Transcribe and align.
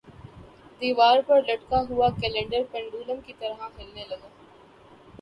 دیوار 0.81 1.19
پر 1.27 1.41
لٹکا 1.41 1.81
ہوا 1.89 2.09
کیلنڈر 2.21 2.63
پنڈولم 2.71 3.19
کی 3.21 3.33
طرح 3.39 3.67
ہلنے 3.71 4.03
لگا 4.09 4.27